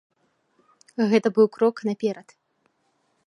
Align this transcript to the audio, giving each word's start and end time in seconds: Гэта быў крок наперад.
Гэта 1.11 1.27
быў 1.37 1.47
крок 1.57 1.75
наперад. 1.91 2.27